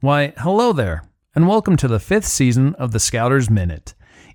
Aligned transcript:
Why, 0.00 0.32
hello 0.36 0.72
there, 0.72 1.02
and 1.34 1.48
welcome 1.48 1.76
to 1.78 1.88
the 1.88 1.98
fifth 1.98 2.28
season 2.28 2.76
of 2.76 2.92
the 2.92 3.00
Scouters 3.00 3.50
Minute. 3.50 3.94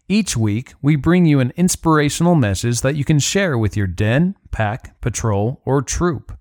Each 0.10 0.36
week, 0.36 0.74
we 0.82 0.98
bring 0.98 1.26
you 1.26 1.40
an 1.40 1.54
inspirational 1.56 2.36
message 2.36 2.82
that 2.82 2.98
you 2.98 3.06
can 3.06 3.18
share 3.18 3.58
with 3.58 3.78
your 3.78 3.88
den, 3.88 4.36
pack, 4.52 5.00
patrol, 5.00 5.62
or 5.64 5.82
troop. 5.82 6.38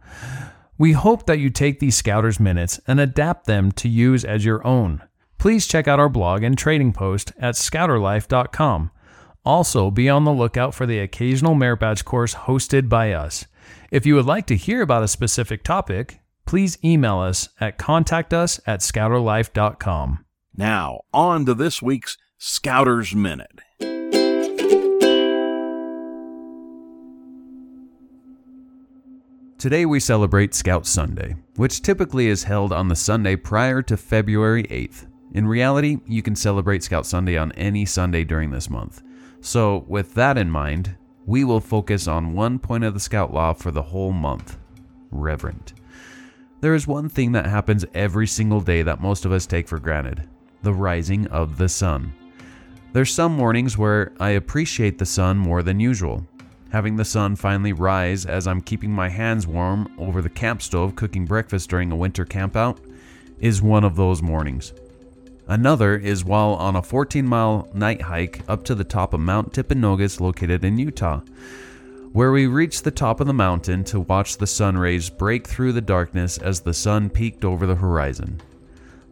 We 0.76 0.90
hope 0.90 1.26
that 1.26 1.38
you 1.38 1.50
take 1.50 1.78
these 1.78 1.94
Scouters 1.94 2.40
Minutes 2.40 2.80
and 2.88 2.98
adapt 2.98 3.46
them 3.46 3.70
to 3.72 3.88
use 3.88 4.24
as 4.24 4.44
your 4.44 4.66
own. 4.66 5.00
Please 5.38 5.68
check 5.68 5.86
out 5.86 6.00
our 6.00 6.08
blog 6.08 6.42
and 6.42 6.58
trading 6.58 6.92
post 6.92 7.32
at 7.38 7.54
scouterlife.com. 7.54 8.90
Also, 9.44 9.92
be 9.92 10.08
on 10.08 10.24
the 10.24 10.32
lookout 10.32 10.74
for 10.74 10.84
the 10.84 10.98
occasional 10.98 11.54
merit 11.54 11.78
badge 11.78 12.04
course 12.04 12.34
hosted 12.34 12.88
by 12.88 13.12
us. 13.12 13.46
If 13.92 14.04
you 14.04 14.16
would 14.16 14.26
like 14.26 14.48
to 14.48 14.56
hear 14.56 14.82
about 14.82 15.04
a 15.04 15.08
specific 15.08 15.62
topic, 15.62 16.18
please 16.46 16.78
email 16.84 17.18
us 17.18 17.48
at 17.60 17.78
contactus 17.78 18.60
at 18.66 18.80
scouterlife.com. 18.80 20.24
Now, 20.56 21.00
on 21.12 21.46
to 21.46 21.54
this 21.54 21.80
week's 21.80 22.18
Scouters 22.38 23.14
Minute. 23.14 23.60
Today 29.62 29.86
we 29.86 30.00
celebrate 30.00 30.54
Scout 30.54 30.86
Sunday, 30.86 31.36
which 31.54 31.82
typically 31.82 32.26
is 32.26 32.42
held 32.42 32.72
on 32.72 32.88
the 32.88 32.96
Sunday 32.96 33.36
prior 33.36 33.80
to 33.82 33.96
February 33.96 34.64
8th. 34.64 35.06
In 35.34 35.46
reality, 35.46 35.98
you 36.04 36.20
can 36.20 36.34
celebrate 36.34 36.82
Scout 36.82 37.06
Sunday 37.06 37.36
on 37.36 37.52
any 37.52 37.84
Sunday 37.86 38.24
during 38.24 38.50
this 38.50 38.68
month. 38.68 39.02
So, 39.40 39.84
with 39.86 40.14
that 40.14 40.36
in 40.36 40.50
mind, 40.50 40.96
we 41.26 41.44
will 41.44 41.60
focus 41.60 42.08
on 42.08 42.34
one 42.34 42.58
point 42.58 42.82
of 42.82 42.92
the 42.92 43.00
Scout 43.00 43.32
Law 43.32 43.52
for 43.52 43.70
the 43.70 43.82
whole 43.82 44.12
month 44.12 44.58
Reverent. 45.12 45.74
There 46.62 46.76
is 46.76 46.86
one 46.86 47.08
thing 47.08 47.32
that 47.32 47.46
happens 47.46 47.84
every 47.92 48.28
single 48.28 48.60
day 48.60 48.82
that 48.82 49.00
most 49.00 49.24
of 49.24 49.32
us 49.32 49.46
take 49.46 49.66
for 49.66 49.80
granted 49.80 50.28
the 50.62 50.72
rising 50.72 51.26
of 51.26 51.58
the 51.58 51.68
sun. 51.68 52.12
There's 52.92 53.12
some 53.12 53.32
mornings 53.32 53.76
where 53.76 54.12
I 54.20 54.30
appreciate 54.30 54.96
the 54.96 55.04
sun 55.04 55.38
more 55.38 55.64
than 55.64 55.80
usual. 55.80 56.24
Having 56.70 56.94
the 56.94 57.04
sun 57.04 57.34
finally 57.34 57.72
rise 57.72 58.26
as 58.26 58.46
I'm 58.46 58.60
keeping 58.60 58.92
my 58.92 59.08
hands 59.08 59.44
warm 59.44 59.92
over 59.98 60.22
the 60.22 60.30
camp 60.30 60.62
stove 60.62 60.94
cooking 60.94 61.24
breakfast 61.24 61.68
during 61.68 61.90
a 61.90 61.96
winter 61.96 62.24
campout 62.24 62.78
is 63.40 63.60
one 63.60 63.82
of 63.82 63.96
those 63.96 64.22
mornings. 64.22 64.72
Another 65.48 65.96
is 65.96 66.24
while 66.24 66.54
on 66.54 66.76
a 66.76 66.82
14 66.82 67.26
mile 67.26 67.68
night 67.74 68.02
hike 68.02 68.40
up 68.46 68.62
to 68.66 68.76
the 68.76 68.84
top 68.84 69.14
of 69.14 69.18
Mount 69.18 69.52
Timpanogos 69.52 70.20
located 70.20 70.64
in 70.64 70.78
Utah, 70.78 71.22
where 72.12 72.32
we 72.32 72.46
reached 72.46 72.84
the 72.84 72.90
top 72.90 73.20
of 73.20 73.26
the 73.26 73.32
mountain 73.32 73.84
to 73.84 74.00
watch 74.00 74.36
the 74.36 74.46
sun 74.46 74.76
rays 74.76 75.08
break 75.08 75.46
through 75.46 75.72
the 75.72 75.80
darkness 75.80 76.36
as 76.38 76.60
the 76.60 76.74
sun 76.74 77.08
peeked 77.08 77.44
over 77.44 77.66
the 77.66 77.74
horizon. 77.74 78.40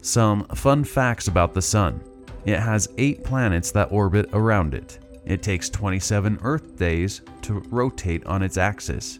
Some 0.03 0.45
fun 0.49 0.85
facts 0.85 1.29
about 1.29 1.55
the 1.55 1.63
sun 1.63 2.01
it 2.47 2.59
has 2.59 2.89
eight 2.97 3.23
planets 3.23 3.71
that 3.73 3.93
orbit 3.93 4.31
around 4.33 4.73
it. 4.75 4.99
It 5.27 5.43
takes 5.43 5.69
27 5.69 6.39
Earth 6.43 6.77
days 6.77 7.21
to 7.43 7.61
rotate 7.71 8.25
on 8.25 8.43
its 8.43 8.57
axis. 8.57 9.19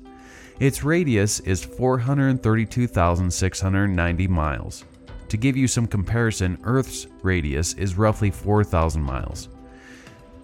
Its 0.59 0.83
radius 0.83 1.41
is 1.41 1.63
432,690 1.65 4.29
miles. 4.29 4.85
To 5.29 5.37
give 5.37 5.55
you 5.57 5.69
some 5.69 5.87
comparison, 5.87 6.59
Earth's 6.65 7.07
radius 7.23 7.75
is 7.75 7.97
roughly 7.97 8.31
4,000 8.31 9.03
miles. 9.03 9.51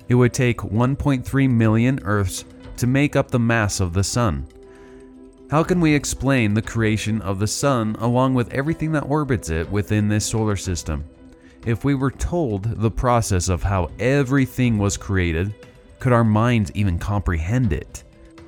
It 0.08 0.14
would 0.14 0.32
take 0.32 0.58
1.3 0.58 1.50
million 1.50 1.98
Earths 2.04 2.44
to 2.76 2.86
make 2.86 3.16
up 3.16 3.30
the 3.30 3.38
mass 3.38 3.80
of 3.80 3.92
the 3.92 4.04
Sun. 4.04 4.46
How 5.50 5.62
can 5.62 5.80
we 5.80 5.94
explain 5.94 6.54
the 6.54 6.62
creation 6.62 7.22
of 7.22 7.38
the 7.38 7.46
Sun 7.46 7.96
along 8.00 8.34
with 8.34 8.52
everything 8.52 8.92
that 8.92 9.04
orbits 9.04 9.48
it 9.48 9.70
within 9.70 10.08
this 10.08 10.26
solar 10.26 10.56
system? 10.56 11.04
If 11.64 11.84
we 11.84 11.94
were 11.94 12.10
told 12.10 12.64
the 12.64 12.90
process 12.90 13.48
of 13.48 13.62
how 13.62 13.90
everything 13.98 14.78
was 14.78 14.96
created, 14.96 15.54
could 15.98 16.12
our 16.12 16.24
minds 16.24 16.72
even 16.74 16.98
comprehend 16.98 17.72
it? 17.72 18.04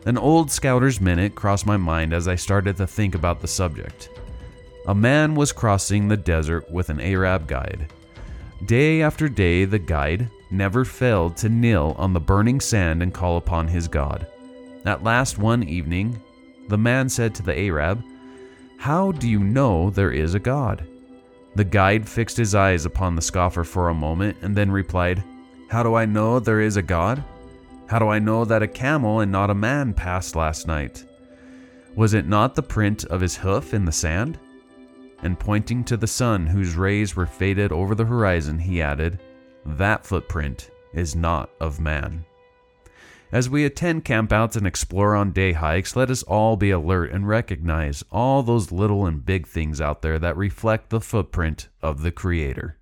An 0.06 0.18
old 0.18 0.50
Scouter's 0.50 1.00
Minute 1.00 1.34
crossed 1.34 1.66
my 1.66 1.76
mind 1.76 2.12
as 2.12 2.28
I 2.28 2.34
started 2.34 2.76
to 2.76 2.86
think 2.86 3.14
about 3.14 3.40
the 3.40 3.48
subject. 3.48 4.10
A 4.86 4.94
man 4.94 5.34
was 5.34 5.52
crossing 5.52 6.08
the 6.08 6.16
desert 6.16 6.70
with 6.70 6.88
an 6.90 7.00
Arab 7.00 7.46
guide. 7.46 7.92
Day 8.64 9.02
after 9.02 9.28
day, 9.28 9.64
the 9.64 9.78
guide 9.78 10.30
never 10.50 10.84
failed 10.84 11.36
to 11.38 11.48
kneel 11.48 11.94
on 11.98 12.12
the 12.12 12.20
burning 12.20 12.60
sand 12.60 13.02
and 13.02 13.14
call 13.14 13.36
upon 13.36 13.68
his 13.68 13.88
God. 13.88 14.26
At 14.84 15.02
last, 15.02 15.38
one 15.38 15.62
evening, 15.62 16.20
the 16.68 16.78
man 16.78 17.08
said 17.08 17.34
to 17.34 17.42
the 17.42 17.58
Arab, 17.58 18.02
How 18.76 19.12
do 19.12 19.28
you 19.28 19.40
know 19.40 19.90
there 19.90 20.12
is 20.12 20.34
a 20.34 20.38
God? 20.38 20.86
The 21.54 21.64
guide 21.64 22.08
fixed 22.08 22.36
his 22.36 22.54
eyes 22.54 22.84
upon 22.84 23.16
the 23.16 23.22
scoffer 23.22 23.64
for 23.64 23.88
a 23.88 23.94
moment 23.94 24.36
and 24.42 24.56
then 24.56 24.70
replied, 24.70 25.24
How 25.68 25.82
do 25.82 25.94
I 25.94 26.04
know 26.04 26.38
there 26.38 26.60
is 26.60 26.76
a 26.76 26.82
God? 26.82 27.24
How 27.88 27.98
do 27.98 28.08
I 28.08 28.18
know 28.18 28.44
that 28.44 28.62
a 28.62 28.68
camel 28.68 29.20
and 29.20 29.32
not 29.32 29.50
a 29.50 29.54
man 29.54 29.94
passed 29.94 30.36
last 30.36 30.66
night? 30.66 31.04
Was 31.96 32.14
it 32.14 32.28
not 32.28 32.54
the 32.54 32.62
print 32.62 33.04
of 33.06 33.20
his 33.20 33.36
hoof 33.36 33.74
in 33.74 33.84
the 33.84 33.92
sand? 33.92 34.38
And 35.22 35.38
pointing 35.38 35.82
to 35.84 35.96
the 35.96 36.06
sun 36.06 36.46
whose 36.46 36.76
rays 36.76 37.16
were 37.16 37.26
faded 37.26 37.72
over 37.72 37.94
the 37.94 38.04
horizon, 38.04 38.58
he 38.58 38.80
added, 38.80 39.18
That 39.64 40.06
footprint 40.06 40.70
is 40.92 41.14
not 41.14 41.50
of 41.60 41.80
man. 41.80 42.24
As 43.30 43.50
we 43.50 43.66
attend 43.66 44.06
campouts 44.06 44.56
and 44.56 44.66
explore 44.66 45.14
on 45.14 45.32
day 45.32 45.52
hikes, 45.52 45.94
let 45.94 46.10
us 46.10 46.22
all 46.22 46.56
be 46.56 46.70
alert 46.70 47.12
and 47.12 47.28
recognize 47.28 48.02
all 48.10 48.42
those 48.42 48.72
little 48.72 49.04
and 49.04 49.24
big 49.24 49.46
things 49.46 49.82
out 49.82 50.00
there 50.00 50.18
that 50.18 50.36
reflect 50.36 50.88
the 50.88 51.00
footprint 51.00 51.68
of 51.82 52.00
the 52.00 52.10
Creator. 52.10 52.78